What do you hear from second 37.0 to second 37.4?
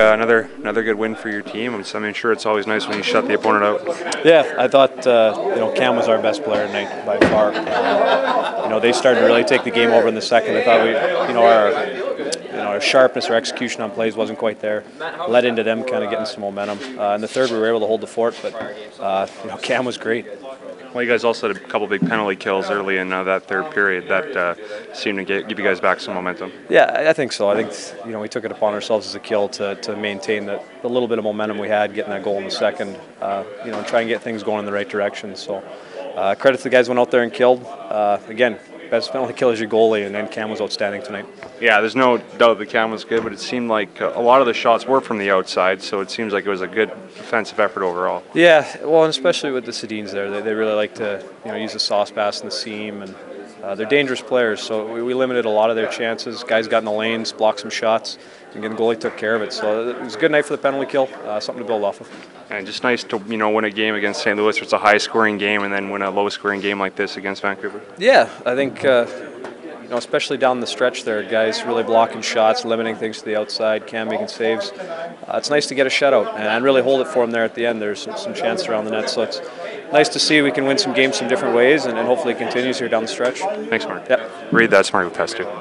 out there and